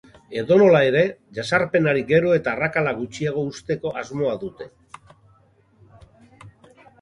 [0.41, 1.01] Edonola here,
[1.39, 4.69] jazarpenari gero eta arrakala gutxiago uzteko asmoa dute.